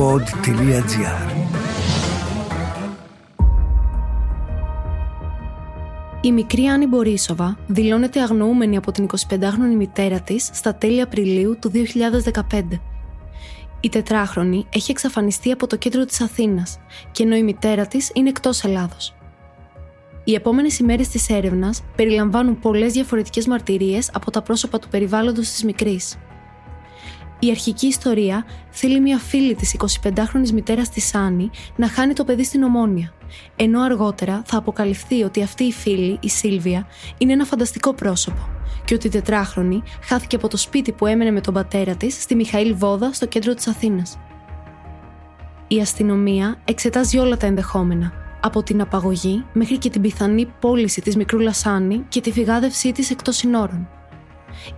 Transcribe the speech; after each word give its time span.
pod.gr 0.00 1.30
Η 6.20 6.32
μικρή 6.32 6.64
Άννη 6.66 6.86
Μπορίσοβα 6.86 7.58
δηλώνεται 7.66 8.20
αγνοούμενη 8.20 8.76
από 8.76 8.92
την 8.92 9.06
25χρονη 9.06 9.76
μητέρα 9.76 10.20
της 10.20 10.50
στα 10.52 10.74
τέλη 10.74 11.00
Απριλίου 11.00 11.58
του 11.60 11.72
2015. 12.50 12.62
Η 13.80 13.88
τετράχρονη 13.88 14.66
έχει 14.74 14.90
εξαφανιστεί 14.90 15.50
από 15.52 15.66
το 15.66 15.76
κέντρο 15.76 16.04
της 16.04 16.20
Αθήνας 16.20 16.78
και 17.12 17.22
ενώ 17.22 17.36
η 17.36 17.42
μητέρα 17.42 17.86
της 17.86 18.10
είναι 18.14 18.28
εκτός 18.28 18.64
Ελλάδος. 18.64 19.14
Οι 20.24 20.34
επόμενες 20.34 20.78
ημέρες 20.78 21.08
της 21.08 21.28
έρευνας 21.28 21.82
περιλαμβάνουν 21.96 22.58
πολλές 22.58 22.92
διαφορετικές 22.92 23.46
μαρτυρίες 23.46 24.10
από 24.12 24.30
τα 24.30 24.42
πρόσωπα 24.42 24.78
του 24.78 24.88
περιβάλλοντος 24.88 25.48
της 25.48 25.64
μικρής. 25.64 26.18
Η 27.42 27.50
αρχική 27.50 27.86
ιστορία 27.86 28.44
θέλει 28.70 29.00
μια 29.00 29.18
φίλη 29.18 29.54
της 29.54 29.76
25χρονης 29.78 30.50
μητέρας 30.52 30.88
της 30.88 31.14
Άννη 31.14 31.50
να 31.76 31.88
χάνει 31.88 32.12
το 32.12 32.24
παιδί 32.24 32.44
στην 32.44 32.62
ομόνια, 32.62 33.12
ενώ 33.56 33.82
αργότερα 33.82 34.42
θα 34.46 34.58
αποκαλυφθεί 34.58 35.22
ότι 35.22 35.42
αυτή 35.42 35.64
η 35.64 35.72
φίλη, 35.72 36.18
η 36.20 36.28
Σίλβια, 36.28 36.86
είναι 37.18 37.32
ένα 37.32 37.44
φανταστικό 37.44 37.94
πρόσωπο 37.94 38.48
και 38.84 38.94
ότι 38.94 39.06
η 39.06 39.10
τετράχρονη 39.10 39.82
χάθηκε 40.02 40.36
από 40.36 40.48
το 40.48 40.56
σπίτι 40.56 40.92
που 40.92 41.06
έμενε 41.06 41.30
με 41.30 41.40
τον 41.40 41.54
πατέρα 41.54 41.94
της 41.94 42.22
στη 42.22 42.34
Μιχαήλ 42.34 42.76
Βόδα 42.76 43.12
στο 43.12 43.26
κέντρο 43.26 43.54
της 43.54 43.66
Αθήνας. 43.66 44.18
Η 45.68 45.80
αστυνομία 45.80 46.60
εξετάζει 46.64 47.18
όλα 47.18 47.36
τα 47.36 47.46
ενδεχόμενα, 47.46 48.12
από 48.40 48.62
την 48.62 48.80
απαγωγή 48.80 49.44
μέχρι 49.52 49.78
και 49.78 49.90
την 49.90 50.00
πιθανή 50.00 50.52
πώληση 50.60 51.00
της 51.00 51.16
μικρού 51.16 51.38
Λασάνη 51.38 52.04
και 52.08 52.20
τη 52.20 52.32
φυγάδευσή 52.32 52.92
της 52.92 53.10
εκτός 53.10 53.36
συνόρων. 53.36 53.88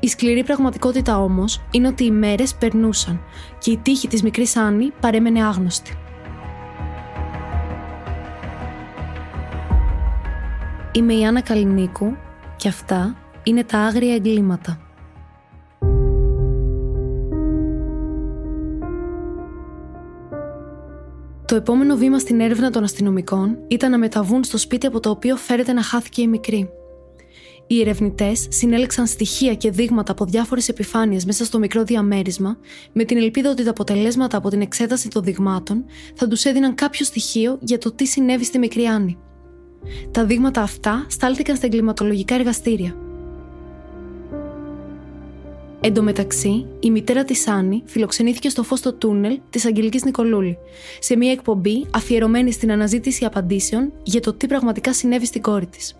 Η 0.00 0.08
σκληρή 0.08 0.44
πραγματικότητα 0.44 1.18
όμως 1.18 1.62
είναι 1.70 1.88
ότι 1.88 2.04
οι 2.04 2.10
μέρες 2.10 2.54
περνούσαν 2.54 3.20
και 3.58 3.70
η 3.70 3.76
τύχη 3.76 4.08
της 4.08 4.22
μικρής 4.22 4.56
Άννη 4.56 4.92
παρέμενε 5.00 5.44
άγνωστη. 5.44 5.96
Είμαι 10.92 11.14
η 11.14 11.24
Άννα 11.24 11.40
Καλινίκου 11.40 12.16
και 12.56 12.68
αυτά 12.68 13.16
είναι 13.42 13.64
τα 13.64 13.78
άγρια 13.78 14.14
εγκλήματα. 14.14 14.80
Το 21.46 21.58
επόμενο 21.58 21.96
βήμα 21.96 22.18
στην 22.18 22.40
έρευνα 22.40 22.70
των 22.70 22.82
αστυνομικών 22.82 23.58
ήταν 23.68 23.90
να 23.90 23.98
μεταβούν 23.98 24.44
στο 24.44 24.58
σπίτι 24.58 24.86
από 24.86 25.00
το 25.00 25.10
οποίο 25.10 25.36
φέρεται 25.36 25.72
να 25.72 25.82
χάθηκε 25.82 26.22
η 26.22 26.26
μικρή. 26.28 26.70
Οι 27.72 27.80
ερευνητές 27.80 28.46
συνέλεξαν 28.48 29.06
στοιχεία 29.06 29.54
και 29.54 29.70
δείγματα 29.70 30.12
από 30.12 30.24
διάφορες 30.24 30.68
επιφάνειες 30.68 31.24
μέσα 31.24 31.44
στο 31.44 31.58
μικρό 31.58 31.82
διαμέρισμα, 31.82 32.58
με 32.92 33.04
την 33.04 33.16
ελπίδα 33.16 33.50
ότι 33.50 33.64
τα 33.64 33.70
αποτελέσματα 33.70 34.36
από 34.36 34.48
την 34.48 34.60
εξέταση 34.60 35.08
των 35.08 35.22
δειγμάτων 35.22 35.84
θα 36.14 36.28
τους 36.28 36.44
έδιναν 36.44 36.74
κάποιο 36.74 37.04
στοιχείο 37.04 37.58
για 37.60 37.78
το 37.78 37.92
τι 37.92 38.06
συνέβη 38.06 38.44
στη 38.44 38.58
μικρή 38.58 38.84
Άννη. 38.84 39.18
Τα 40.10 40.24
δείγματα 40.24 40.62
αυτά 40.62 41.06
στάλθηκαν 41.08 41.56
στα 41.56 41.66
εγκληματολογικά 41.66 42.34
εργαστήρια. 42.34 42.96
Εν 45.80 45.94
τω 45.94 46.02
μεταξύ, 46.02 46.66
η 46.80 46.90
μητέρα 46.90 47.24
της 47.24 47.48
Άννη 47.48 47.82
φιλοξενήθηκε 47.84 48.48
στο 48.48 48.62
φως 48.62 48.78
στο 48.78 48.92
τούνελ 48.92 49.40
της 49.50 49.66
Αγγελικής 49.66 50.04
Νικολούλη, 50.04 50.58
σε 50.98 51.16
μια 51.16 51.32
εκπομπή 51.32 51.86
αφιερωμένη 51.90 52.52
στην 52.52 52.72
αναζήτηση 52.72 53.24
απαντήσεων 53.24 53.92
για 54.02 54.20
το 54.20 54.32
τι 54.32 54.46
πραγματικά 54.46 54.94
συνέβη 54.94 55.26
στην 55.26 55.42
κόρη 55.42 55.66
της. 55.66 55.96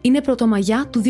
Είναι 0.00 0.20
πρωτομαγιά 0.20 0.88
του 0.90 1.02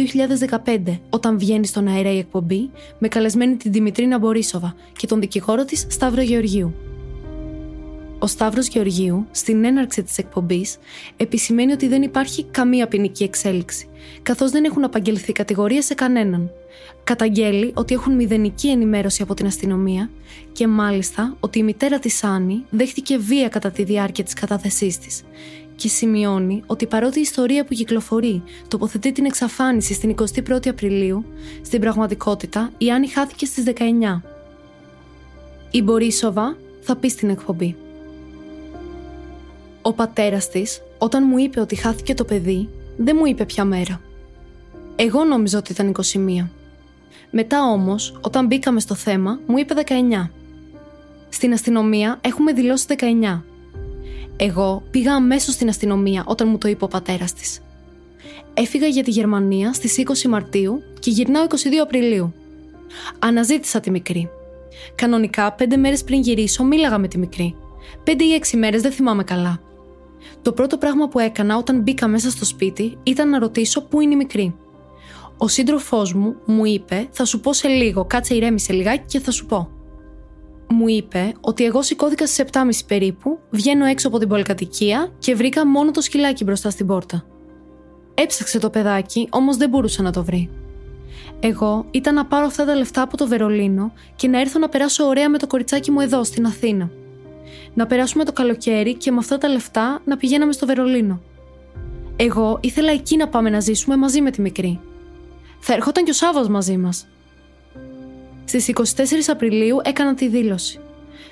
2015 0.65 0.99
όταν 1.11 1.39
βγαίνει 1.39 1.67
στον 1.67 1.89
αέρα 1.89 2.13
η 2.13 2.19
εκπομπή 2.19 2.71
με 2.99 3.09
καλεσμένη 3.09 3.57
την 3.57 3.73
Δημητρίνα 3.73 4.19
Μπορίσοβα 4.19 4.75
και 4.97 5.07
τον 5.07 5.21
δικηγόρο 5.21 5.65
της 5.65 5.87
Σταύρο 5.89 6.23
Γεωργίου. 6.23 6.75
Ο 8.25 8.27
Σταύρος 8.27 8.67
Γεωργίου, 8.67 9.27
στην 9.31 9.65
έναρξη 9.65 10.03
της 10.03 10.19
εκπομπής, 10.19 10.77
επισημαίνει 11.17 11.73
ότι 11.73 11.89
δεν 11.89 12.03
υπάρχει 12.03 12.45
καμία 12.45 12.89
ποινική 12.89 13.23
εξέλιξη, 13.23 13.89
καθώς 14.23 14.51
δεν 14.51 14.65
έχουν 14.65 14.85
απαγγελθεί 14.85 15.33
κατηγορίες 15.33 15.85
σε 15.85 15.95
κανέναν. 15.95 16.51
Καταγγέλει 17.05 17.73
ότι 17.75 17.95
έχουν 17.95 18.15
μηδενική 18.15 18.69
ενημέρωση 18.69 19.23
από 19.23 19.35
την 19.35 19.47
αστυνομία 19.47 20.11
και 20.53 20.67
μάλιστα 20.67 21.37
ότι 21.41 21.59
η 21.59 21.63
μητέρα 21.63 21.99
της 21.99 22.25
Άννη 22.25 22.65
δέχτηκε 22.71 23.17
βία 23.19 23.49
κατά 23.49 23.71
τη 23.71 23.85
διάρκεια 23.85 24.25
της 24.25 24.35
κατάθεσής 24.35 24.99
της 24.99 25.23
και 25.77 25.89
σημειώνει 25.89 26.63
ότι 26.67 26.87
παρότι 26.87 27.19
η 27.19 27.23
ιστορία 27.23 27.65
που 27.65 27.75
κυκλοφορεί 27.75 28.43
τοποθετεί 28.69 29.13
την 29.13 29.25
εξαφάνιση 29.25 29.95
στην 29.95 30.15
21η 30.19 30.69
Απριλίου, 30.69 31.25
στην 31.63 31.81
πραγματικότητα 31.81 32.71
η 32.79 32.91
Άννη 32.91 33.09
χάθηκε 33.09 33.47
στις 33.47 33.65
19. 33.65 34.21
Η 35.71 35.83
Μπορίσοβα 35.83 36.57
θα 36.81 36.97
πει 36.97 37.09
στην 37.09 37.31
εκπομπή. 37.31 37.77
Ο 39.83 39.93
πατέρας 39.93 40.49
της, 40.49 40.83
όταν 40.99 41.25
μου 41.29 41.39
είπε 41.39 41.61
ότι 41.61 41.75
χάθηκε 41.75 42.15
το 42.15 42.25
παιδί, 42.25 42.69
δεν 42.97 43.17
μου 43.19 43.27
είπε 43.27 43.45
ποια 43.45 43.65
μέρα. 43.65 44.01
Εγώ 44.97 45.25
νόμιζα 45.25 45.59
ότι 45.59 45.73
ήταν 45.73 45.95
21. 46.43 46.49
Μετά 47.31 47.63
όμως, 47.63 48.19
όταν 48.21 48.47
μπήκαμε 48.47 48.81
στο 48.81 48.95
θέμα, 48.95 49.39
μου 49.47 49.59
είπε 49.59 49.75
19. 49.75 50.31
Στην 51.29 51.53
αστυνομία 51.53 52.19
έχουμε 52.21 52.53
δηλώσει 52.53 52.87
19 52.89 53.43
εγώ 54.37 54.83
πήγα 54.91 55.15
αμέσως 55.15 55.55
στην 55.55 55.69
αστυνομία 55.69 56.25
όταν 56.27 56.49
μου 56.49 56.59
το 56.59 56.69
είπε 56.69 56.85
ο 56.85 56.89
πατέρας 56.89 57.33
της. 57.33 57.61
Έφυγα 58.55 58.87
για 58.87 59.03
τη 59.03 59.11
Γερμανία 59.11 59.73
στις 59.73 60.03
20 60.25 60.29
Μαρτίου 60.29 60.83
και 60.99 61.11
γυρνάω 61.11 61.45
22 61.49 61.55
Απριλίου. 61.83 62.35
Αναζήτησα 63.19 63.81
τη 63.81 63.91
μικρή. 63.91 64.29
Κανονικά, 64.95 65.53
πέντε 65.53 65.77
μέρες 65.77 66.05
πριν 66.05 66.21
γυρίσω, 66.21 66.65
μίλαγα 66.65 66.99
με 66.99 67.09
τη 67.09 67.19
μικρή. 67.19 67.57
Πέντε 68.05 68.25
ή 68.25 68.33
έξι 68.33 68.57
μέρες, 68.57 68.83
δεν 68.83 68.93
θυμάμαι 68.93 69.25
καλά. 69.25 69.61
Το 70.43 70.53
πρώτο 70.53 70.79
πράγμα 70.79 71.09
που 71.09 71.19
έκανα 71.19 71.57
όταν 71.57 71.81
μπήκα 71.81 72.09
μέσα 72.09 72.31
στο 72.31 72.45
σπίτι 72.45 72.99
ήταν 73.03 73.29
να 73.29 73.39
ρωτήσω 73.39 73.83
πού 73.83 74.01
είναι 74.01 74.15
η 74.15 74.17
μικρή. 74.17 74.55
Ο 75.37 75.49
σύντροφός 75.49 76.15
μου 76.15 76.35
μου 76.45 76.65
είπε: 76.65 77.09
Θα 77.11 77.25
σου 77.25 77.41
πω 77.41 77.53
σε 77.53 77.69
λίγο, 77.69 78.05
κάτσε 78.05 78.35
ηρέμησε 78.35 78.73
λιγάκι 78.73 79.05
και 79.07 79.21
θα 79.21 79.31
σου 79.31 79.47
πω 79.47 79.74
μου 80.69 80.89
είπε 80.89 81.33
ότι 81.41 81.65
εγώ 81.65 81.83
σηκώθηκα 81.83 82.27
στις 82.27 82.45
7.30 82.53 82.61
περίπου, 82.87 83.39
βγαίνω 83.51 83.85
έξω 83.85 84.09
από 84.09 84.19
την 84.19 84.29
πολυκατοικία 84.29 85.13
και 85.19 85.35
βρήκα 85.35 85.67
μόνο 85.67 85.91
το 85.91 86.01
σκυλάκι 86.01 86.45
μπροστά 86.45 86.71
στην 86.71 86.87
πόρτα. 86.87 87.25
Έψαξε 88.15 88.59
το 88.59 88.71
παιδάκι, 88.71 89.29
όμως 89.31 89.57
δεν 89.57 89.69
μπορούσε 89.69 90.03
να 90.03 90.13
το 90.13 90.25
βρει. 90.25 90.51
Εγώ 91.41 91.87
ήταν 91.91 92.15
να 92.15 92.27
πάρω 92.27 92.47
αυτά 92.47 92.65
τα 92.65 92.75
λεφτά 92.75 93.03
από 93.03 93.17
το 93.17 93.27
Βερολίνο 93.27 93.93
και 94.17 94.29
να 94.29 94.41
έρθω 94.41 94.59
να 94.59 94.69
περάσω 94.69 95.05
ωραία 95.05 95.29
με 95.29 95.39
το 95.39 95.47
κοριτσάκι 95.47 95.91
μου 95.91 96.01
εδώ, 96.01 96.25
στην 96.25 96.47
Αθήνα. 96.47 96.91
Να 97.75 97.87
περάσουμε 97.87 98.25
το 98.25 98.33
καλοκαίρι 98.33 98.95
και 98.95 99.11
με 99.11 99.19
αυτά 99.19 99.39
τα 99.39 99.49
λεφτά 99.49 100.01
να 100.05 100.17
πηγαίναμε 100.17 100.53
στο 100.53 100.67
Βερολίνο. 100.67 101.21
Εγώ 102.17 102.59
ήθελα 102.61 102.93
εκεί 102.93 103.17
να 103.17 103.29
πάμε 103.29 103.51
να 103.51 103.61
ζήσουμε 103.61 103.97
μαζί 103.97 104.21
με 104.21 104.31
τη 104.31 104.41
μικρή. 104.41 104.81
Θα 105.59 105.73
ερχόταν 105.73 106.05
και 106.05 106.11
ο 106.11 106.15
Σάββας 106.15 106.49
μαζί 106.49 106.77
μας. 106.77 107.07
Στις 108.45 108.69
24 108.69 108.81
Απριλίου 109.27 109.77
έκανα 109.83 110.15
τη 110.15 110.29
δήλωση. 110.29 110.79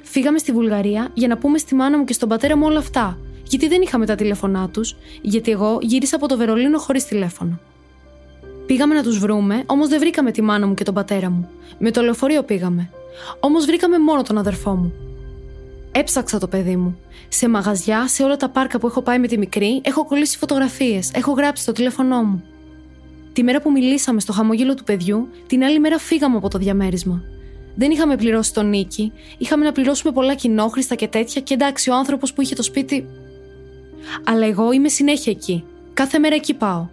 Φύγαμε 0.02 0.38
στη 0.38 0.52
Βουλγαρία 0.52 1.10
για 1.14 1.28
να 1.28 1.36
πούμε 1.38 1.58
στη 1.58 1.74
μάνα 1.74 1.98
μου 1.98 2.04
και 2.04 2.12
στον 2.12 2.28
πατέρα 2.28 2.56
μου 2.56 2.66
όλα 2.66 2.78
αυτά, 2.78 3.18
γιατί 3.42 3.68
δεν 3.68 3.82
είχαμε 3.82 4.06
τα 4.06 4.14
τηλέφωνά 4.14 4.68
τους, 4.68 4.96
γιατί 5.22 5.50
εγώ 5.50 5.78
γύρισα 5.82 6.16
από 6.16 6.28
το 6.28 6.36
Βερολίνο 6.36 6.78
χωρίς 6.78 7.04
τηλέφωνο. 7.04 7.60
Πήγαμε 8.66 8.94
να 8.94 9.02
τους 9.02 9.18
βρούμε, 9.18 9.62
όμως 9.66 9.88
δεν 9.88 9.98
βρήκαμε 9.98 10.30
τη 10.30 10.42
μάνα 10.42 10.66
μου 10.66 10.74
και 10.74 10.84
τον 10.84 10.94
πατέρα 10.94 11.30
μου. 11.30 11.48
Με 11.78 11.90
το 11.90 12.02
λεωφορείο 12.02 12.42
πήγαμε. 12.42 12.90
Όμως 13.40 13.64
βρήκαμε 13.64 13.98
μόνο 13.98 14.22
τον 14.22 14.38
αδερφό 14.38 14.74
μου. 14.74 14.92
Έψαξα 15.92 16.38
το 16.38 16.46
παιδί 16.46 16.76
μου. 16.76 16.98
Σε 17.28 17.48
μαγαζιά, 17.48 18.08
σε 18.08 18.22
όλα 18.22 18.36
τα 18.36 18.48
πάρκα 18.48 18.78
που 18.78 18.86
έχω 18.86 19.02
πάει 19.02 19.18
με 19.18 19.26
τη 19.26 19.38
μικρή, 19.38 19.80
έχω 19.84 20.04
κολλήσει 20.04 20.38
φωτογραφίες, 20.38 21.10
έχω 21.14 21.32
γράψει 21.32 21.66
το 21.66 21.72
τηλέφωνό 21.72 22.22
μου. 22.22 22.44
Τη 23.32 23.43
μέρα 23.43 23.60
που 23.60 23.70
μιλήσαμε 23.70 24.20
στο 24.20 24.32
χαμογέλο 24.32 24.75
του 24.75 24.84
παιδιού, 24.84 25.28
την 25.47 25.65
άλλη 25.65 25.81
μέρα 25.81 25.98
φύγαμε 25.98 26.37
από 26.37 26.48
το 26.48 26.59
διαμέρισμα. 26.59 27.22
Δεν 27.75 27.91
είχαμε 27.91 28.16
πληρώσει 28.16 28.54
τον 28.54 28.69
νίκη, 28.69 29.12
είχαμε 29.38 29.65
να 29.65 29.72
πληρώσουμε 29.72 30.12
πολλά 30.12 30.34
κοινόχρηστα 30.34 30.95
και 30.95 31.09
τέτοια 31.09 31.41
και 31.41 31.54
εντάξει 31.54 31.91
ο 31.91 31.95
άνθρωπος 31.95 32.33
που 32.33 32.42
είχε 32.42 32.54
το 32.54 32.62
σπίτι. 32.62 33.06
Αλλά 34.24 34.47
εγώ 34.47 34.72
είμαι 34.72 34.89
συνέχεια 34.89 35.33
εκεί. 35.33 35.65
Κάθε 35.95 36.18
μέρα 36.18 36.34
εκεί 36.34 36.54
πάω. 36.54 36.86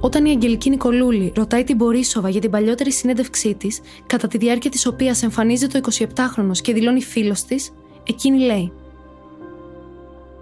Όταν 0.00 0.24
η 0.24 0.30
Αγγελική 0.30 0.70
Νικολούλη 0.70 1.32
ρωτάει 1.36 1.64
την 1.64 1.76
Μπορίσοβα 1.76 2.28
για 2.28 2.40
την 2.40 2.50
παλιότερη 2.50 2.92
συνέντευξή 2.92 3.54
της, 3.54 3.80
κατά 4.06 4.28
τη 4.28 4.38
διάρκεια 4.38 4.70
της 4.70 4.86
οποίας 4.86 5.22
εμφανίζεται 5.22 5.80
το 5.80 5.90
27χρονο 5.92 6.50
και 6.62 6.72
δηλώνει 6.72 7.02
φίλος 7.02 7.44
της, 7.44 7.72
εκείνη 8.06 8.38
λέει: 8.38 8.72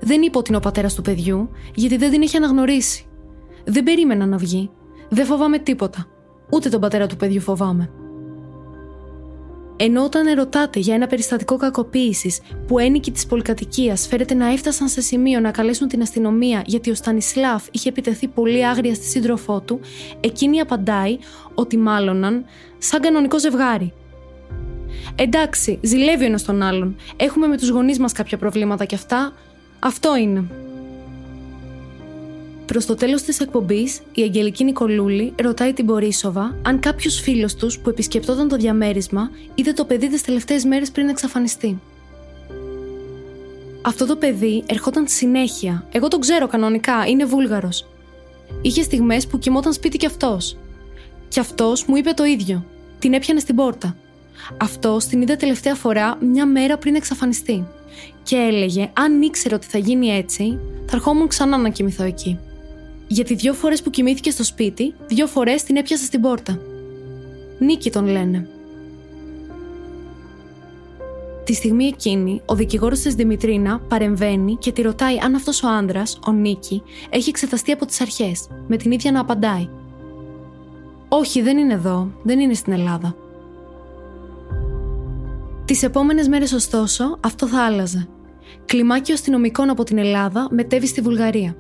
Δεν 0.01 0.23
είπε 0.23 0.39
ότι 0.39 0.49
είναι 0.49 0.57
ο 0.57 0.61
πατέρας 0.61 0.95
του 0.95 1.03
παιδιού, 1.03 1.51
γιατί 1.75 1.97
δεν 1.97 2.11
την 2.11 2.23
έχει 2.23 2.37
αναγνωρίσει. 2.37 3.08
Δεν 3.69 3.83
περίμενα 3.83 4.27
να 4.27 4.37
βγει. 4.37 4.71
Δεν 5.09 5.25
φοβάμαι 5.25 5.59
τίποτα. 5.59 6.07
Ούτε 6.51 6.69
τον 6.69 6.81
πατέρα 6.81 7.07
του 7.07 7.17
παιδιού 7.17 7.41
φοβάμαι. 7.41 7.91
Ενώ 9.77 10.05
όταν 10.05 10.27
ερωτάτε 10.27 10.79
για 10.79 10.95
ένα 10.95 11.07
περιστατικό 11.07 11.57
κακοποίησης 11.57 12.41
που 12.67 12.79
ένικοι 12.79 13.11
της 13.11 13.27
πολυκατοικίας 13.27 14.07
φέρεται 14.07 14.35
να 14.35 14.53
έφτασαν 14.53 14.89
σε 14.89 15.01
σημείο 15.01 15.41
να 15.41 15.51
καλέσουν 15.51 15.89
την 15.89 16.03
αστυνομία 16.03 16.63
γιατί 16.67 16.91
ο 16.91 16.95
Στανισλάφ 16.95 17.65
είχε 17.71 17.89
επιτεθεί 17.89 18.29
πολύ 18.29 18.67
άγρια 18.67 18.95
στη 18.95 19.05
σύντροφό 19.05 19.61
του, 19.61 19.81
εκείνη 20.21 20.61
απαντάει 20.61 21.19
ότι 21.55 21.77
μάλλοναν 21.77 22.45
σαν 22.79 23.01
κανονικό 23.01 23.39
ζευγάρι. 23.39 23.93
Εντάξει, 25.15 25.79
ζηλεύει 25.83 26.23
ο 26.25 26.27
ένας 26.27 26.45
τον 26.45 26.63
άλλον. 26.63 26.97
Έχουμε 27.17 27.47
με 27.47 27.57
τους 27.57 27.69
γονείς 27.69 27.99
μας 27.99 28.13
κάποια 28.13 28.39
προβλήματα 28.39 28.85
κι 28.85 28.95
αυτά. 28.95 29.33
Αυτό 29.79 30.17
είναι. 30.17 30.68
Προς 32.69 32.87
το 32.87 32.95
τέλος 32.95 33.23
της 33.23 33.41
εκπομπής, 33.41 34.01
η 34.13 34.23
Αγγελική 34.23 34.65
Νικολούλη 34.65 35.33
ρωτάει 35.43 35.73
την 35.73 35.85
Μπορίσοβα 35.85 36.57
αν 36.63 36.81
κάποιος 36.81 37.21
φίλος 37.21 37.55
τους 37.55 37.79
που 37.79 37.91
επισκεπτόταν 37.91 38.49
το 38.49 38.57
διαμέρισμα 38.57 39.31
είδε 39.55 39.73
το 39.73 39.85
παιδί 39.85 40.09
τις 40.09 40.23
τελευταίες 40.23 40.65
μέρες 40.65 40.91
πριν 40.91 41.09
εξαφανιστεί. 41.09 41.81
Αυτό 43.83 44.07
το 44.07 44.17
παιδί 44.17 44.63
ερχόταν 44.67 45.09
συνέχεια. 45.09 45.87
Εγώ 45.93 46.09
τον 46.09 46.21
ξέρω 46.21 46.47
κανονικά, 46.47 47.07
είναι 47.07 47.25
Βούλγαρος. 47.25 47.87
Είχε 48.63 48.83
στιγμές 48.83 49.27
που 49.27 49.39
κοιμόταν 49.39 49.73
σπίτι 49.73 49.97
κι 49.97 50.07
αυτός. 50.07 50.57
Κι 51.29 51.41
αυτός 51.41 51.85
μου 51.85 51.97
είπε 51.97 52.11
το 52.11 52.25
ίδιο. 52.25 52.65
Την 52.99 53.13
έπιανε 53.13 53.41
στην 53.41 53.55
πόρτα. 53.55 53.97
Αυτό 54.57 54.97
την 55.11 55.23
είδε 55.23 55.37
τελευταία 55.37 55.75
φορά 55.75 56.19
μια 56.21 56.47
μέρα 56.47 56.79
πριν 56.79 56.95
εξαφανιστεί. 56.95 57.67
Και 58.23 58.37
έλεγε, 58.37 58.91
αν 58.93 59.23
ήξερε 59.23 59.55
ότι 59.55 59.67
θα 59.67 59.79
γίνει 59.79 60.09
έτσι, 60.09 60.59
θα 60.87 60.97
ερχόμουν 60.97 61.29
ξανά 61.29 61.57
να 61.57 61.69
κοιμηθώ 61.69 62.05
εκεί. 62.05 62.39
Γιατί 63.09 63.35
δύο 63.35 63.53
φορές 63.53 63.83
που 63.83 63.91
κοιμήθηκε 63.91 64.31
στο 64.31 64.45
σπίτι, 64.45 64.95
δύο 65.07 65.27
φορές 65.27 65.63
την 65.63 65.77
έπιασε 65.77 66.05
στην 66.05 66.21
πόρτα. 66.21 66.59
Νίκη 67.59 67.91
τον 67.91 68.07
λένε. 68.07 68.49
Τη 71.45 71.55
στιγμή 71.55 71.85
εκείνη, 71.85 72.43
ο 72.45 72.55
δικηγόρος 72.55 73.01
της 73.01 73.15
Δημητρίνα 73.15 73.81
παρεμβαίνει 73.89 74.57
και 74.57 74.73
τη 74.73 74.83
ρωτάει 74.83 75.19
αν 75.19 75.35
αυτός 75.35 75.63
ο 75.63 75.69
άντρα, 75.69 76.03
ο 76.27 76.33
Νίκη, 76.33 76.83
έχει 77.11 77.29
εξεταστεί 77.29 77.73
από 77.73 77.87
τις 77.87 78.01
αρχές, 78.01 78.49
με 78.67 78.77
την 78.77 78.91
ίδια 78.91 79.13
να 79.13 79.21
απαντάει. 79.21 79.69
Όχι, 81.09 81.43
δεν 81.43 81.59
είναι 81.59 81.73
εδώ, 81.75 82.13
δεν 82.23 82.39
είναι 82.39 82.55
στην 82.55 82.73
Ελλάδα. 82.73 83.17
Τις 85.65 85.83
επόμενες 85.83 86.29
μέρες, 86.29 86.53
ωστόσο, 86.53 87.19
αυτό 87.21 87.47
θα 87.47 87.65
άλλαζε. 87.65 88.09
Κλιμάκιο 88.65 89.15
αστυνομικών 89.15 89.71
από 89.71 89.85
την 89.85 89.99
Ελλάδα 89.99 90.49
μετέβη 90.51 90.87
στη 90.87 91.01
Βουλγαρία. 91.01 91.57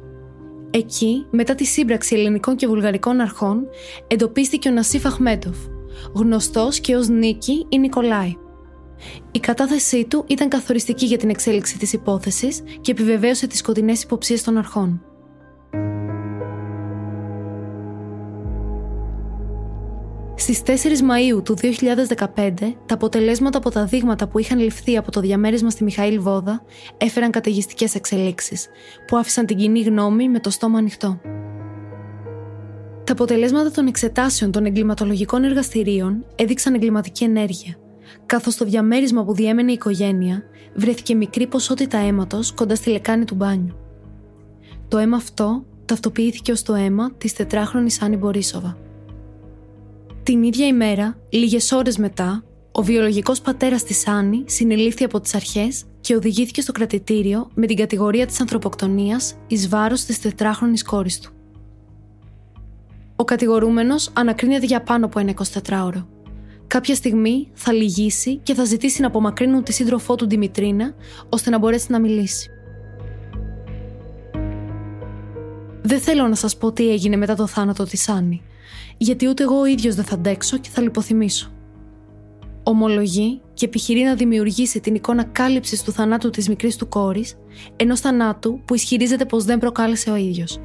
Εκεί, 0.70 1.26
μετά 1.30 1.54
τη 1.54 1.64
σύμπραξη 1.64 2.14
ελληνικών 2.14 2.56
και 2.56 2.66
βουλγαρικών 2.66 3.20
αρχών, 3.20 3.66
εντοπίστηκε 4.06 4.68
ο 4.68 4.72
Νασίφ 4.72 5.06
Αχμέτοφ, 5.06 5.56
γνωστός 6.14 6.80
και 6.80 6.96
ως 6.96 7.08
Νίκη 7.08 7.66
ή 7.68 7.78
Νικολάη. 7.78 8.36
Η 9.32 9.38
κατάθεσή 9.38 10.04
του 10.04 10.24
ήταν 10.26 10.48
καθοριστική 10.48 11.06
για 11.06 11.18
την 11.18 11.28
εξέλιξη 11.28 11.78
της 11.78 11.92
υπόθεσης 11.92 12.62
και 12.80 12.90
επιβεβαίωσε 12.90 13.46
τις 13.46 13.58
σκοτεινές 13.58 14.02
υποψίες 14.02 14.42
των 14.42 14.56
αρχών. 14.56 15.02
Στις 20.50 20.82
4 20.82 21.00
Μαου 21.00 21.42
του 21.42 21.56
2015, 21.56 22.74
τα 22.86 22.94
αποτελέσματα 22.94 23.58
από 23.58 23.70
τα 23.70 23.84
δείγματα 23.84 24.28
που 24.28 24.38
είχαν 24.38 24.58
ληφθεί 24.58 24.96
από 24.96 25.10
το 25.10 25.20
διαμέρισμα 25.20 25.70
στη 25.70 25.84
Μιχαήλ 25.84 26.20
Βόδα 26.20 26.62
έφεραν 26.96 27.30
καταιγιστικές 27.30 27.94
εξελίξεις, 27.94 28.68
που 29.06 29.16
άφησαν 29.16 29.46
την 29.46 29.56
κοινή 29.56 29.80
γνώμη 29.80 30.28
με 30.28 30.40
το 30.40 30.50
στόμα 30.50 30.78
ανοιχτό. 30.78 31.20
Τα 33.04 33.12
αποτελέσματα 33.12 33.70
των 33.70 33.86
εξετάσεων 33.86 34.50
των 34.50 34.64
εγκληματολογικών 34.64 35.44
εργαστηρίων 35.44 36.24
έδειξαν 36.34 36.74
εγκληματική 36.74 37.24
ενέργεια, 37.24 37.76
καθώς 38.26 38.54
στο 38.54 38.64
διαμέρισμα 38.64 39.24
που 39.24 39.34
διέμενε 39.34 39.70
η 39.70 39.74
οικογένεια 39.74 40.42
βρέθηκε 40.74 41.14
μικρή 41.14 41.46
ποσότητα 41.46 41.98
αίματος 41.98 42.52
κοντά 42.52 42.74
στη 42.74 42.90
λεκάνη 42.90 43.24
του 43.24 43.34
μπάνιου. 43.34 43.76
Το 44.88 44.98
αίμα 44.98 45.16
αυτό 45.16 45.64
ταυτοποιήθηκε 45.84 46.52
ως 46.52 46.62
το 46.62 46.74
αίμα 46.74 47.12
της 47.18 47.32
τετράχρονης 47.32 48.02
Άννη 48.02 48.16
Μπορίσοβα. 48.16 48.87
Την 50.28 50.42
ίδια 50.42 50.66
ημέρα, 50.66 51.16
λίγες 51.28 51.72
ώρες 51.72 51.96
μετά, 51.98 52.44
ο 52.72 52.82
βιολογικός 52.82 53.40
πατέρας 53.40 53.84
της 53.84 54.06
Άννη 54.06 54.44
συνελήφθη 54.46 55.04
από 55.04 55.20
τις 55.20 55.34
αρχές 55.34 55.84
και 56.00 56.14
οδηγήθηκε 56.14 56.60
στο 56.60 56.72
κρατητήριο 56.72 57.50
με 57.54 57.66
την 57.66 57.76
κατηγορία 57.76 58.26
της 58.26 58.40
ανθρωποκτονίας 58.40 59.34
εις 59.46 59.68
βάρος 59.68 60.04
της 60.04 60.20
τετράχρονης 60.20 60.82
κόρης 60.82 61.20
του. 61.20 61.32
Ο 63.16 63.24
κατηγορούμενος 63.24 64.10
ανακρίνεται 64.12 64.66
για 64.66 64.82
πάνω 64.82 65.06
από 65.06 65.18
ένα 65.18 65.34
24ωρο. 65.62 66.06
Κάποια 66.66 66.94
στιγμή 66.94 67.48
θα 67.52 67.72
λυγίσει 67.72 68.36
και 68.36 68.54
θα 68.54 68.64
ζητήσει 68.64 69.00
να 69.00 69.06
απομακρύνουν 69.06 69.62
τη 69.62 69.72
σύντροφό 69.72 70.14
του 70.14 70.28
Δημητρίνα 70.28 70.94
ώστε 71.28 71.50
να 71.50 71.58
μπορέσει 71.58 71.92
να 71.92 72.00
μιλήσει. 72.00 72.50
Δεν 75.82 76.00
θέλω 76.00 76.28
να 76.28 76.34
σας 76.34 76.56
πω 76.56 76.72
τι 76.72 76.90
έγινε 76.90 77.16
μετά 77.16 77.34
το 77.34 77.46
θάνατο 77.46 77.84
της 77.84 78.08
Άννη 78.08 78.42
γιατί 78.96 79.28
ούτε 79.28 79.42
εγώ 79.42 79.60
ο 79.60 79.64
ίδιος 79.64 79.94
δεν 79.94 80.04
θα 80.04 80.14
αντέξω 80.14 80.58
και 80.58 80.68
θα 80.72 80.82
λιποθυμήσω. 80.82 81.52
Ομολογεί 82.62 83.40
και 83.54 83.64
επιχειρεί 83.64 84.02
να 84.02 84.14
δημιουργήσει 84.14 84.80
την 84.80 84.94
εικόνα 84.94 85.24
κάλυψης 85.24 85.82
του 85.82 85.92
θανάτου 85.92 86.30
της 86.30 86.48
μικρής 86.48 86.76
του 86.76 86.88
κόρης, 86.88 87.38
ενός 87.76 88.00
θανάτου 88.00 88.60
που 88.64 88.74
ισχυρίζεται 88.74 89.24
πως 89.24 89.44
δεν 89.44 89.58
προκάλεσε 89.58 90.10
ο 90.10 90.16
ίδιος. 90.16 90.60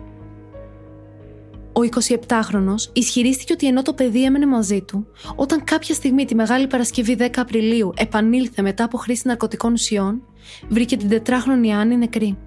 Ο 1.74 1.82
27χρονο 1.96 2.76
ισχυρίστηκε 2.94 3.54
ότι 3.54 3.68
ενώ 3.68 3.82
το 3.82 3.94
παιδί 3.94 4.24
έμενε 4.24 4.46
μαζί 4.46 4.82
του, 4.82 5.08
όταν 5.36 5.64
κάποια 5.64 5.96
στιγμή 5.96 6.26
τη 6.26 6.36
Μεγάλη 6.36 6.68
Παρασκευή 6.68 7.18
10 7.20 7.28
Απριλίου 7.36 7.94
επανήλθε 7.96 8.62
μετά 8.62 8.84
από 8.84 8.98
χρήση 8.98 9.28
ναρκωτικών 9.28 9.74
ουσιών, 9.74 10.22
βρήκε 10.70 10.98
την 10.98 11.10
τετράχρονη 11.10 11.74
Άννη 11.74 11.98
νεκρή. 11.98 12.38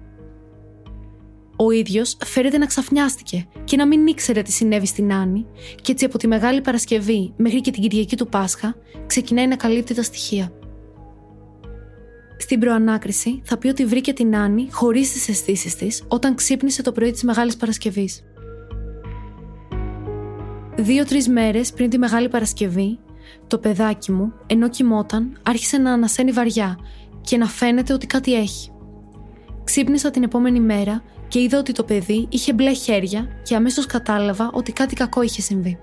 Ο 1.59 1.71
ίδιος 1.71 2.17
φέρεται 2.25 2.57
να 2.57 2.65
ξαφνιάστηκε 2.65 3.47
και 3.63 3.77
να 3.77 3.87
μην 3.87 4.07
ήξερε 4.07 4.41
τι 4.41 4.51
συνέβη 4.51 4.85
στην 4.85 5.13
Άννη, 5.13 5.45
και 5.81 5.91
έτσι 5.91 6.05
από 6.05 6.17
τη 6.17 6.27
Μεγάλη 6.27 6.61
Παρασκευή 6.61 7.33
μέχρι 7.37 7.61
και 7.61 7.71
την 7.71 7.81
Κυριακή 7.81 8.15
του 8.15 8.27
Πάσχα 8.27 8.75
ξεκινάει 9.07 9.47
να 9.47 9.55
καλύπτει 9.55 9.93
τα 9.93 10.03
στοιχεία. 10.03 10.51
Στην 12.37 12.59
προανάκριση 12.59 13.41
θα 13.43 13.57
πει 13.57 13.67
ότι 13.67 13.85
βρήκε 13.85 14.13
την 14.13 14.35
Άννη 14.35 14.67
χωρίς 14.71 15.11
τις 15.11 15.29
αισθήσεις 15.29 15.75
της 15.75 16.03
όταν 16.07 16.35
ξύπνησε 16.35 16.81
το 16.81 16.91
πρωί 16.91 17.11
της 17.11 17.23
Μεγάλης 17.23 17.57
Παρασκευής. 17.57 18.23
Δύο-τρεις 20.75 21.27
μέρες 21.27 21.73
πριν 21.73 21.89
τη 21.89 21.97
Μεγάλη 21.97 22.29
Παρασκευή, 22.29 22.99
το 23.47 23.57
παιδάκι 23.57 24.11
μου, 24.11 24.33
ενώ 24.47 24.69
κοιμόταν, 24.69 25.39
άρχισε 25.43 25.77
να 25.77 25.91
ανασένει 25.91 26.31
βαριά 26.31 26.77
και 27.21 27.37
να 27.37 27.45
φαίνεται 27.45 27.93
ότι 27.93 28.07
κάτι 28.07 28.35
έχει. 28.35 28.71
Ξύπνησα 29.63 30.11
την 30.11 30.23
επόμενη 30.23 30.59
μέρα 30.59 31.03
και 31.27 31.39
είδα 31.41 31.57
ότι 31.57 31.71
το 31.71 31.83
παιδί 31.83 32.27
είχε 32.29 32.53
μπλε 32.53 32.73
χέρια 32.73 33.27
και 33.43 33.55
αμέσως 33.55 33.85
κατάλαβα 33.85 34.49
ότι 34.53 34.71
κάτι 34.71 34.95
κακό 34.95 35.21
είχε 35.21 35.41
συμβεί. 35.41 35.79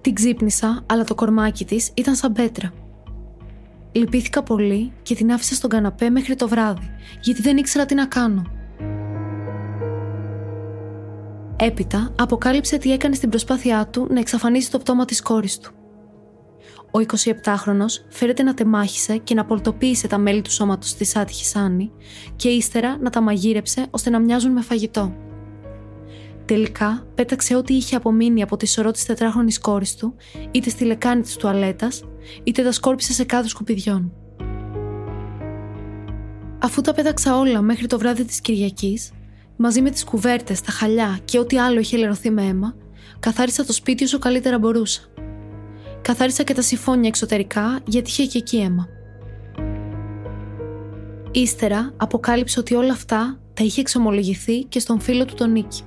Την 0.00 0.14
ξύπνησα, 0.14 0.84
αλλά 0.86 1.04
το 1.04 1.14
κορμάκι 1.14 1.64
της 1.64 1.90
ήταν 1.94 2.14
σαν 2.14 2.32
πέτρα. 2.32 2.72
Λυπήθηκα 3.92 4.42
πολύ 4.42 4.92
και 5.02 5.14
την 5.14 5.32
άφησα 5.32 5.54
στον 5.54 5.70
καναπέ 5.70 6.10
μέχρι 6.10 6.34
το 6.34 6.48
βράδυ, 6.48 6.90
γιατί 7.20 7.42
δεν 7.42 7.56
ήξερα 7.56 7.86
τι 7.86 7.94
να 7.94 8.06
κάνω. 8.06 8.42
Έπειτα 11.56 12.12
αποκάλυψε 12.18 12.78
τι 12.78 12.92
έκανε 12.92 13.14
στην 13.14 13.28
προσπάθειά 13.28 13.86
του 13.86 14.06
να 14.10 14.20
εξαφανίσει 14.20 14.70
το 14.70 14.78
πτώμα 14.78 15.04
της 15.04 15.22
κόρης 15.22 15.58
του. 15.58 15.77
Ο 16.90 16.98
27χρονο 16.98 17.84
φέρεται 18.08 18.42
να 18.42 18.54
τεμάχισε 18.54 19.16
και 19.16 19.34
να 19.34 19.44
πολτοποίησε 19.44 20.06
τα 20.06 20.18
μέλη 20.18 20.42
του 20.42 20.52
σώματος 20.52 20.94
της 20.94 21.16
άτυχης 21.16 21.56
Άννη 21.56 21.90
και 22.36 22.48
ύστερα 22.48 22.98
να 23.00 23.10
τα 23.10 23.20
μαγείρεψε 23.20 23.86
ώστε 23.90 24.10
να 24.10 24.18
μοιάζουν 24.20 24.52
με 24.52 24.60
φαγητό. 24.60 25.16
Τελικά 26.44 27.06
πέταξε 27.14 27.56
ό,τι 27.56 27.74
είχε 27.74 27.96
απομείνει 27.96 28.42
από 28.42 28.56
τη 28.56 28.66
σωρό 28.66 28.90
της 28.90 29.04
τετράχρονης 29.04 29.58
κόρης 29.58 29.96
του, 29.96 30.14
είτε 30.50 30.70
στη 30.70 30.84
λεκάνη 30.84 31.22
της 31.22 31.36
τουαλέτας, 31.36 32.04
είτε 32.44 32.62
τα 32.62 32.72
σκόρπισε 32.72 33.12
σε 33.12 33.24
κάδους 33.24 33.50
σκουπιδιών. 33.50 34.12
Αφού 36.58 36.80
τα 36.80 36.94
πέταξα 36.94 37.38
όλα 37.38 37.60
μέχρι 37.60 37.86
το 37.86 37.98
βράδυ 37.98 38.24
της 38.24 38.40
Κυριακής, 38.40 39.10
μαζί 39.56 39.82
με 39.82 39.90
τις 39.90 40.04
κουβέρτες, 40.04 40.60
τα 40.60 40.70
χαλιά 40.70 41.18
και 41.24 41.38
ό,τι 41.38 41.58
άλλο 41.58 41.80
είχε 41.80 41.96
λερωθεί 41.96 42.30
με 42.30 42.42
αίμα, 42.42 42.74
καθάρισα 43.20 43.64
το 43.64 43.72
σπίτι 43.72 44.04
όσο 44.04 44.18
καλύτερα 44.18 44.58
μπορούσα 44.58 45.00
καθάρισα 46.08 46.42
και 46.42 46.54
τα 46.54 46.62
συμφώνια 46.62 47.08
εξωτερικά 47.08 47.80
γιατί 47.84 48.10
είχε 48.10 48.26
και 48.26 48.38
εκεί 48.38 48.56
αίμα. 48.56 48.88
Ύστερα 51.30 51.92
αποκάλυψε 51.96 52.60
ότι 52.60 52.74
όλα 52.74 52.92
αυτά 52.92 53.40
τα 53.54 53.64
είχε 53.64 53.80
εξομολογηθεί 53.80 54.64
και 54.64 54.78
στον 54.78 55.00
φίλο 55.00 55.24
του 55.24 55.34
τον 55.34 55.52
Νίκη. 55.52 55.82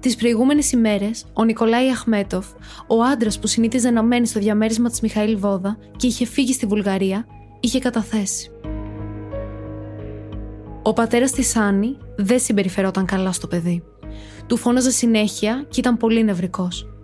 Τις 0.00 0.16
προηγούμενες 0.16 0.72
ημέρες, 0.72 1.24
ο 1.32 1.44
Νικολάη 1.44 1.90
Αχμέτοφ, 1.90 2.46
ο 2.86 3.02
άντρας 3.02 3.38
που 3.38 3.46
συνήθιζε 3.46 3.90
να 3.90 4.02
μένει 4.02 4.26
στο 4.26 4.40
διαμέρισμα 4.40 4.88
της 4.88 5.00
Μιχαήλ 5.00 5.38
Βόδα 5.38 5.78
και 5.96 6.06
είχε 6.06 6.26
φύγει 6.26 6.52
στη 6.52 6.66
Βουλγαρία, 6.66 7.26
είχε 7.60 7.78
καταθέσει. 7.78 8.50
Ο 10.82 10.92
πατέρας 10.92 11.30
της 11.30 11.56
Άννη 11.56 11.96
δεν 12.16 12.40
συμπεριφερόταν 12.40 13.04
καλά 13.04 13.32
στο 13.32 13.46
παιδί. 13.46 13.82
Του 14.46 14.56
φώναζε 14.56 14.90
συνέχεια 14.90 15.66
και 15.68 15.80
ήταν 15.80 15.96
πολύ 15.96 16.24
νευρικός. 16.24 16.97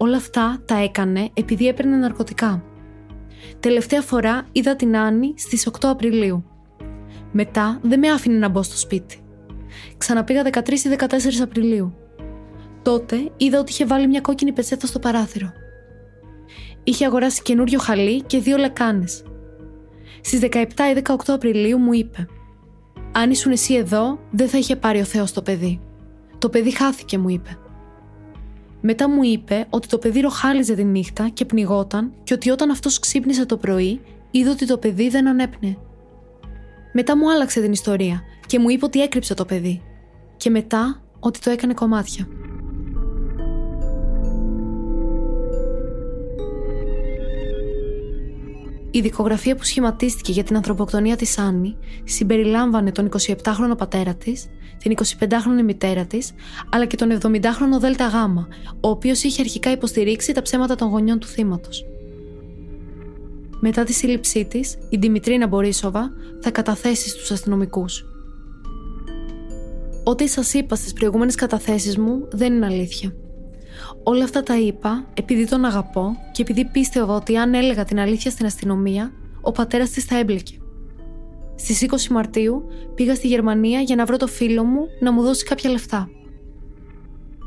Όλα 0.00 0.16
αυτά 0.16 0.62
τα 0.64 0.82
έκανε 0.82 1.30
επειδή 1.34 1.68
έπαιρνε 1.68 1.96
ναρκωτικά. 1.96 2.64
Τελευταία 3.60 4.02
φορά 4.02 4.46
είδα 4.52 4.76
την 4.76 4.96
Άννη 4.96 5.34
στις 5.36 5.68
8 5.70 5.78
Απριλίου. 5.82 6.44
Μετά 7.32 7.78
δεν 7.82 7.98
με 7.98 8.08
άφηνε 8.08 8.38
να 8.38 8.48
μπω 8.48 8.62
στο 8.62 8.76
σπίτι. 8.76 9.20
Ξαναπήγα 9.98 10.42
13 10.42 10.68
ή 10.68 10.96
14 10.98 11.06
Απριλίου. 11.42 11.94
Τότε 12.82 13.30
είδα 13.36 13.58
ότι 13.58 13.72
είχε 13.72 13.86
βάλει 13.86 14.08
μια 14.08 14.20
κόκκινη 14.20 14.52
πετσέτα 14.52 14.86
στο 14.86 14.98
παράθυρο. 14.98 15.52
είχε 16.84 17.06
αγοράσει 17.06 17.42
καινούριο 17.42 17.78
χαλί 17.78 18.22
και 18.22 18.38
δύο 18.38 18.56
λεκάνες. 18.56 19.22
Στις 20.20 20.40
17 20.40 20.64
ή 20.96 21.02
18 21.04 21.14
Απριλίου 21.26 21.78
μου 21.78 21.92
είπε 21.92 22.26
«Αν 23.12 23.30
ήσουν 23.30 23.52
εσύ 23.52 23.74
εδώ, 23.74 24.18
δεν 24.30 24.48
θα 24.48 24.58
είχε 24.58 24.76
πάρει 24.76 25.00
ο 25.00 25.04
Θεός 25.04 25.32
το 25.32 25.42
παιδί. 25.42 25.80
Το 26.38 26.48
παιδί 26.48 26.70
χάθηκε», 26.70 27.18
μου 27.18 27.28
είπε. 27.28 27.58
Μετά 28.90 29.08
μου 29.08 29.22
είπε 29.22 29.66
ότι 29.70 29.88
το 29.88 29.98
παιδί 29.98 30.20
ροχάλιζε 30.20 30.74
τη 30.74 30.84
νύχτα 30.84 31.28
και 31.28 31.44
πνιγόταν 31.44 32.12
και 32.24 32.34
ότι 32.34 32.50
όταν 32.50 32.70
αυτός 32.70 32.98
ξύπνησε 32.98 33.46
το 33.46 33.56
πρωί, 33.56 34.00
είδε 34.30 34.50
ότι 34.50 34.66
το 34.66 34.78
παιδί 34.78 35.08
δεν 35.08 35.28
ανέπνεε. 35.28 35.76
Μετά 36.92 37.16
μου 37.16 37.30
άλλαξε 37.30 37.60
την 37.60 37.72
ιστορία 37.72 38.22
και 38.46 38.58
μου 38.58 38.68
είπε 38.68 38.84
ότι 38.84 39.02
έκρυψε 39.02 39.34
το 39.34 39.44
παιδί. 39.44 39.82
Και 40.36 40.50
μετά 40.50 41.02
ότι 41.20 41.40
το 41.40 41.50
έκανε 41.50 41.74
κομμάτια. 41.74 42.28
Η 48.90 49.00
δικογραφία 49.00 49.56
που 49.56 49.64
σχηματίστηκε 49.64 50.32
για 50.32 50.44
την 50.44 50.56
ανθρωποκτονία 50.56 51.16
της 51.16 51.38
Άννη 51.38 51.76
συμπεριλάμβανε 52.04 52.92
τον 52.92 53.08
27χρονο 53.18 53.76
πατέρα 53.78 54.14
της, 54.14 54.46
την 54.78 54.94
25χρονη 54.96 55.62
μητέρα 55.64 56.04
της, 56.04 56.32
αλλά 56.70 56.84
και 56.84 56.96
τον 56.96 57.18
70χρονο 57.22 57.80
Δέλτα 57.80 58.06
Γάμα, 58.06 58.48
ο 58.80 58.88
οποίος 58.88 59.22
είχε 59.22 59.40
αρχικά 59.40 59.70
υποστηρίξει 59.70 60.32
τα 60.32 60.42
ψέματα 60.42 60.74
των 60.74 60.88
γονιών 60.88 61.18
του 61.18 61.26
θύματος. 61.26 61.84
Μετά 63.60 63.84
τη 63.84 63.92
σύλληψή 63.92 64.44
της, 64.44 64.78
η 64.88 64.96
Δημητρίνα 64.96 65.46
Μπορίσοβα 65.46 66.12
θα 66.40 66.50
καταθέσει 66.50 67.08
στους 67.08 67.30
αστυνομικούς. 67.30 68.04
Ό,τι 70.04 70.28
σας 70.28 70.54
είπα 70.54 70.76
στις 70.76 70.92
προηγούμενες 70.92 71.34
καταθέσεις 71.34 71.98
μου 71.98 72.28
δεν 72.30 72.54
είναι 72.54 72.66
αλήθεια. 72.66 73.12
Όλα 74.02 74.24
αυτά 74.24 74.42
τα 74.42 74.58
είπα 74.58 75.06
επειδή 75.14 75.46
τον 75.46 75.64
αγαπώ 75.64 76.16
και 76.32 76.42
επειδή 76.42 76.64
πίστευα 76.64 77.14
ότι 77.14 77.36
αν 77.36 77.54
έλεγα 77.54 77.84
την 77.84 78.00
αλήθεια 78.00 78.30
στην 78.30 78.46
αστυνομία, 78.46 79.12
ο 79.40 79.52
πατέρας 79.52 79.90
της 79.90 80.04
θα 80.04 80.18
έμπλεκε. 80.18 80.56
Στις 81.54 81.86
20 81.90 82.08
Μαρτίου 82.10 82.62
πήγα 82.94 83.14
στη 83.14 83.26
Γερμανία 83.26 83.80
για 83.80 83.96
να 83.96 84.04
βρω 84.04 84.16
το 84.16 84.26
φίλο 84.26 84.64
μου 84.64 84.86
να 85.00 85.12
μου 85.12 85.22
δώσει 85.22 85.44
κάποια 85.44 85.70
λεφτά. 85.70 86.08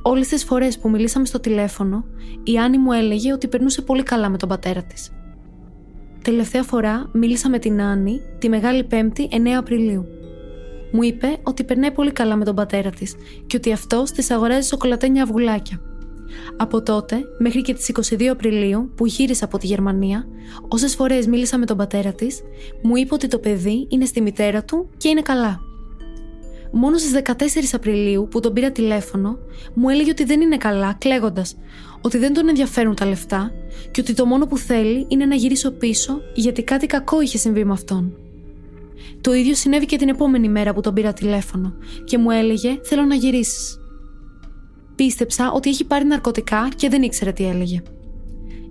Όλες 0.02 0.28
τις 0.28 0.44
φορές 0.44 0.80
που 0.80 0.90
μιλήσαμε 0.90 1.26
στο 1.26 1.40
τηλέφωνο, 1.40 2.06
η 2.44 2.58
Άννη 2.58 2.78
μου 2.78 2.92
έλεγε 2.92 3.34
ότι 3.34 3.48
περνούσε 3.48 3.82
πολύ 3.82 4.04
καλά 4.04 4.30
με 4.30 4.38
τον 4.38 4.50
πατέρα 4.50 4.84
της. 4.84 5.12
Τελευταία 6.24 6.64
φορά 6.64 7.10
μίλησα 7.14 7.50
με 7.50 7.60
την 7.60 7.82
Άννη 7.82 8.22
τη 8.40 8.50
Μεγάλη 8.50 8.84
Πέμπτη 8.84 9.30
9 9.32 9.48
Απριλίου. 9.58 10.06
Μου 10.92 11.04
είπε 11.04 11.38
ότι 11.44 11.64
περνάει 11.64 11.92
πολύ 11.92 12.12
καλά 12.12 12.36
με 12.36 12.46
τον 12.46 12.56
πατέρα 12.56 12.90
της 12.90 13.16
και 13.48 13.58
ότι 13.58 13.72
αυτό 13.72 14.04
τη 14.04 14.34
αγοράζει 14.34 14.68
σοκολατένια 14.68 15.24
αυγουλάκια. 15.24 15.82
Από 16.58 16.82
τότε, 16.82 17.22
μέχρι 17.38 17.62
και 17.62 17.74
τις 17.74 17.92
22 18.10 18.24
Απριλίου 18.26 18.92
που 18.96 19.06
γύρισα 19.06 19.46
από 19.46 19.58
τη 19.58 19.68
Γερμανία, 19.68 20.28
όσες 20.68 20.96
φορές 20.96 21.28
μίλησα 21.28 21.58
με 21.58 21.66
τον 21.66 21.78
πατέρα 21.78 22.14
της, 22.14 22.42
μου 22.82 22.96
είπε 22.96 23.14
ότι 23.14 23.28
το 23.28 23.40
παιδί 23.40 23.88
είναι 23.90 24.06
στη 24.06 24.22
μητέρα 24.22 24.64
του 24.64 24.90
και 24.98 25.10
είναι 25.10 25.22
καλά. 25.22 25.60
Μόνο 26.72 26.98
στις 26.98 27.12
14 27.12 27.34
Απριλίου 27.72 28.28
που 28.32 28.40
τον 28.40 28.54
πήρα 28.54 28.72
τηλέφωνο, 28.72 29.38
μου 29.74 29.90
έλεγε 29.90 30.10
ότι 30.10 30.24
δεν 30.24 30.42
είναι 30.42 30.58
καλά, 30.58 30.96
κλαίγοντας, 30.98 31.58
ότι 32.02 32.18
δεν 32.18 32.34
τον 32.34 32.50
ενδιαφέρουν 32.50 32.96
τα 32.96 33.06
λεφτά 33.06 33.52
και 33.92 34.02
ότι 34.02 34.14
το 34.14 34.26
μόνο 34.26 34.46
που 34.46 34.58
θέλει 34.58 35.06
είναι 35.08 35.26
να 35.26 35.36
γυρίσω 35.36 35.72
πίσω 35.72 36.22
γιατί 36.34 36.64
κάτι 36.64 36.86
κακό 36.86 37.22
είχε 37.22 37.38
συμβεί 37.38 37.66
με 37.66 37.72
αυτόν. 37.72 38.16
Το 39.22 39.34
ίδιο 39.34 39.56
συνέβη 39.56 39.86
και 39.86 39.98
την 39.98 40.10
επόμενη 40.10 40.50
μέρα 40.50 40.74
που 40.74 40.82
τον 40.82 40.94
πήρα 40.94 41.14
τηλέφωνο 41.14 41.74
και 42.04 42.18
μου 42.18 42.32
έλεγε: 42.32 42.80
Θέλω 42.84 43.04
να 43.04 43.16
γυρίσεις. 43.16 43.81
Πίστεψα 45.02 45.52
ότι 45.52 45.70
έχει 45.70 45.86
πάρει 45.86 46.06
ναρκωτικά 46.06 46.70
και 46.76 46.90
δεν 46.90 47.02
ήξερε 47.02 47.32
τι 47.32 47.48
έλεγε. 47.48 47.82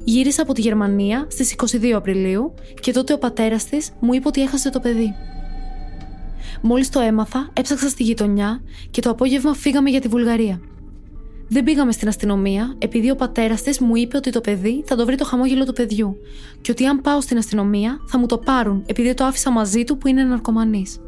Γύρισα 0.04 0.42
από 0.42 0.52
τη 0.52 0.60
Γερμανία 0.60 1.26
στις 1.30 1.54
22 1.56 1.90
Απριλίου 1.90 2.54
και 2.80 2.92
τότε 2.92 3.12
ο 3.12 3.18
πατέρας 3.18 3.64
της 3.64 3.90
μου 4.00 4.14
είπε 4.14 4.28
ότι 4.28 4.42
έχασε 4.42 4.70
το 4.70 4.80
παιδί. 4.80 5.14
Μόλις 6.60 6.88
το 6.88 7.00
έμαθα, 7.00 7.50
έψαξα 7.52 7.88
στη 7.88 8.02
γειτονιά 8.02 8.62
και 8.90 9.00
το 9.00 9.10
απόγευμα 9.10 9.54
φύγαμε 9.54 9.90
για 9.90 10.00
τη 10.00 10.08
Βουλγαρία. 10.08 10.60
Δεν 11.48 11.64
πήγαμε 11.64 11.92
στην 11.92 12.08
αστυνομία 12.08 12.74
επειδή 12.78 13.10
ο 13.10 13.16
πατέρας 13.16 13.62
της 13.62 13.80
μου 13.80 13.96
είπε 13.96 14.16
ότι 14.16 14.30
το 14.30 14.40
παιδί 14.40 14.82
θα 14.86 14.96
το 14.96 15.06
βρει 15.06 15.16
το 15.16 15.24
χαμόγελο 15.24 15.64
του 15.64 15.72
παιδιού 15.72 16.16
και 16.60 16.70
ότι 16.70 16.86
αν 16.86 17.00
πάω 17.00 17.20
στην 17.20 17.38
αστυνομία 17.38 18.00
θα 18.06 18.18
μου 18.18 18.26
το 18.26 18.38
πάρουν 18.38 18.82
επειδή 18.86 19.14
το 19.14 19.24
άφησα 19.24 19.50
μαζί 19.50 19.84
του 19.84 19.98
που 19.98 20.08
είναι 20.08 20.22
ναρκωμανής. 20.22 21.00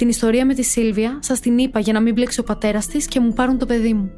Την 0.00 0.08
ιστορία 0.08 0.46
με 0.46 0.54
τη 0.54 0.62
Σίλβια 0.62 1.18
σας 1.22 1.40
την 1.40 1.58
είπα 1.58 1.80
για 1.80 1.92
να 1.92 2.00
μην 2.00 2.14
μπλέξει 2.14 2.40
ο 2.40 2.42
πατέρας 2.42 2.86
της 2.86 3.06
και 3.06 3.20
μου 3.20 3.32
πάρουν 3.32 3.58
το 3.58 3.66
παιδί 3.66 3.92
μου. 3.92 4.10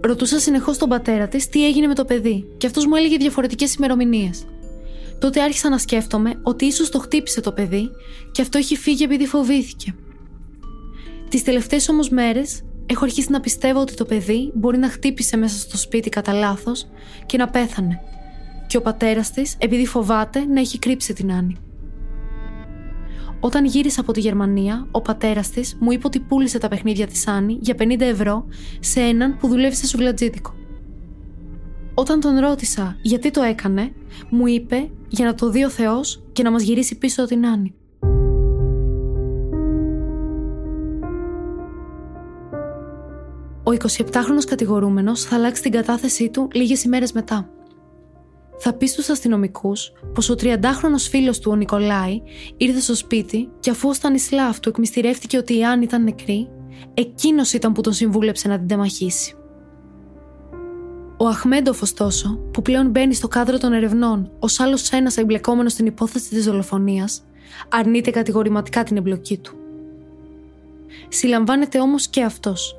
Ρωτούσα 0.00 0.38
συνεχώς 0.38 0.78
τον 0.78 0.88
πατέρα 0.88 1.28
της 1.28 1.48
τι 1.48 1.66
έγινε 1.66 1.86
με 1.86 1.94
το 1.94 2.04
παιδί, 2.04 2.46
και 2.56 2.66
αυτός 2.66 2.86
μου 2.86 2.94
έλεγε 2.94 3.16
διαφορετικές 3.16 3.74
ημερομηνίες. 3.74 4.44
Τότε 5.18 5.42
άρχισα 5.42 5.68
να 5.68 5.78
σκέφτομαι 5.78 6.40
ότι 6.42 6.64
ίσως 6.64 6.88
το 6.88 6.98
χτύπησε 6.98 7.40
το 7.40 7.52
παιδί 7.52 7.90
και 8.32 8.42
αυτό 8.42 8.58
έχει 8.58 8.76
φύγει 8.76 9.04
επειδή 9.04 9.26
φοβήθηκε. 9.26 9.94
Τις 11.28 11.42
τελευταίες 11.42 11.88
όμως 11.88 12.08
μέρες 12.08 12.62
έχω 12.86 13.04
αρχίσει 13.04 13.30
να 13.30 13.40
πιστεύω 13.40 13.80
ότι 13.80 13.94
το 13.94 14.04
παιδί 14.04 14.50
μπορεί 14.54 14.78
να 14.78 14.88
χτύπησε 14.88 15.36
μέσα 15.36 15.58
στο 15.58 15.76
σπίτι 15.76 16.08
κατά 16.08 16.32
λάθος 16.32 16.86
και 17.26 17.36
να 17.36 17.48
πέθανε. 17.48 18.00
Και 18.66 18.76
ο 18.76 18.80
πατέρας 18.82 19.30
της, 19.30 19.56
επειδή 19.58 19.86
φοβάται, 19.86 20.44
να 20.44 20.60
έχει 20.60 20.78
κρύψει 20.78 21.12
την 21.12 21.32
Άννη. 21.32 21.56
Όταν 23.40 23.64
γύρισα 23.64 24.00
από 24.00 24.12
τη 24.12 24.20
Γερμανία, 24.20 24.88
ο 24.90 25.00
πατέρας 25.00 25.50
της 25.50 25.76
μου 25.80 25.90
είπε 25.90 26.06
ότι 26.06 26.20
πούλησε 26.20 26.58
τα 26.58 26.68
παιχνίδια 26.68 27.06
της 27.06 27.28
Άννη 27.28 27.58
για 27.60 27.74
50 27.78 28.00
ευρώ 28.00 28.46
σε 28.80 29.00
έναν 29.00 29.36
που 29.36 29.48
δουλεύει 29.48 29.74
σε 29.74 29.86
σουβλατζίδικο. 29.86 30.54
Όταν 31.94 32.20
τον 32.20 32.38
ρώτησα 32.38 32.96
γιατί 33.02 33.30
το 33.30 33.42
έκανε, 33.42 33.92
μου 34.30 34.46
είπε 34.46 34.90
για 35.08 35.24
να 35.24 35.34
το 35.34 35.50
δει 35.50 35.64
ο 35.64 35.70
Θεός 35.70 36.22
και 36.32 36.42
να 36.42 36.50
μας 36.50 36.62
γυρίσει 36.62 36.98
πίσω 36.98 37.24
την 37.24 37.46
Άννη. 37.46 37.74
Ο 43.62 43.70
27χρονος 43.70 44.44
κατηγορούμενος 44.48 45.24
θα 45.24 45.36
αλλάξει 45.36 45.62
την 45.62 45.72
κατάθεσή 45.72 46.30
του 46.30 46.48
λίγες 46.52 46.84
ημέρες 46.84 47.12
μετά 47.12 47.50
θα 48.58 48.72
πεις 48.72 48.90
στους 48.90 49.08
αστυνομικούς 49.08 49.92
πως 50.14 50.30
ο 50.30 50.34
30χρονο 50.40 50.98
φίλος 51.10 51.38
του, 51.38 51.50
ο 51.50 51.56
Νικολάη, 51.56 52.22
ήρθε 52.56 52.80
στο 52.80 52.94
σπίτι 52.94 53.48
και 53.60 53.70
αφού 53.70 53.88
ο 53.88 53.92
Στανισλάβ 53.92 54.58
του 54.58 54.68
εκμυστηρεύτηκε 54.68 55.36
ότι 55.36 55.58
η 55.58 55.64
Άννη 55.64 55.84
ήταν 55.84 56.02
νεκρή, 56.02 56.48
εκείνος 56.94 57.52
ήταν 57.52 57.72
που 57.72 57.80
τον 57.80 57.92
συμβούλεψε 57.92 58.48
να 58.48 58.58
την 58.58 58.66
τεμαχίσει. 58.66 59.34
Ο 61.18 61.26
Αχμέντοφ, 61.26 61.82
ωστόσο, 61.82 62.40
που 62.52 62.62
πλέον 62.62 62.90
μπαίνει 62.90 63.14
στο 63.14 63.28
κάδρο 63.28 63.58
των 63.58 63.72
ερευνών 63.72 64.30
ως 64.38 64.60
άλλος 64.60 64.90
ένας 64.90 65.16
εμπλεκόμενος 65.16 65.72
στην 65.72 65.86
υπόθεση 65.86 66.28
της 66.28 66.44
δολοφονίας, 66.44 67.22
αρνείται 67.68 68.10
κατηγορηματικά 68.10 68.82
την 68.82 68.96
εμπλοκή 68.96 69.38
του. 69.38 69.54
Συλλαμβάνεται 71.08 71.80
όμως 71.80 72.08
και 72.08 72.22
αυτός. 72.22 72.76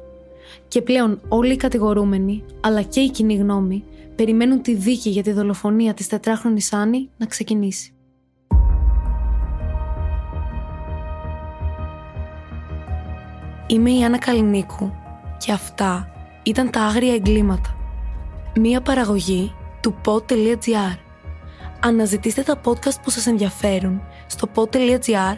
Και 0.67 0.81
πλέον 0.81 1.21
όλοι 1.27 1.53
οι 1.53 1.55
κατηγορούμενοι, 1.55 2.43
αλλά 2.61 2.81
και 2.81 2.99
η 2.99 3.09
κοινή 3.09 3.35
γνώμη, 3.35 3.83
περιμένουν 4.17 4.61
τη 4.61 4.75
δίκη 4.75 5.09
για 5.09 5.23
τη 5.23 5.31
δολοφονία 5.31 5.93
της 5.93 6.07
τετράχρονης 6.07 6.73
Άννη 6.73 7.09
να 7.17 7.25
ξεκινήσει. 7.25 7.91
Είμαι 13.67 13.91
η 13.91 14.03
Άννα 14.03 14.17
Καλινίκου 14.17 14.91
και 15.37 15.51
αυτά 15.51 16.11
ήταν 16.43 16.71
τα 16.71 16.81
άγρια 16.81 17.13
εγκλήματα. 17.13 17.75
Μία 18.55 18.81
παραγωγή 18.81 19.55
του 19.81 19.95
pod.gr. 20.05 20.97
Αναζητήστε 21.79 22.41
τα 22.41 22.61
podcast 22.63 23.01
που 23.03 23.09
σας 23.09 23.27
ενδιαφέρουν 23.27 24.01
στο 24.27 24.49
pod.gr, 24.55 25.37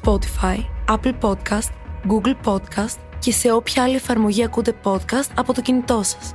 Spotify, 0.00 0.58
Apple 0.88 1.14
Podcast, 1.20 1.70
Google 2.08 2.34
Podcast 2.44 2.98
και 3.18 3.32
σε 3.32 3.52
όποια 3.52 3.82
άλλη 3.82 3.94
εφαρμογή 3.94 4.44
ακούτε 4.44 4.74
podcast 4.84 5.30
από 5.34 5.52
το 5.52 5.60
κινητό 5.60 6.02
σας. 6.02 6.34